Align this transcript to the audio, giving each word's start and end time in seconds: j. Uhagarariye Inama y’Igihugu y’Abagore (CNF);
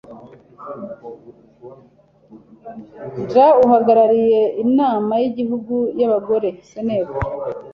j. 3.31 3.33
Uhagarariye 3.65 4.41
Inama 4.63 5.13
y’Igihugu 5.21 5.75
y’Abagore 5.99 6.49
(CNF); 6.69 7.09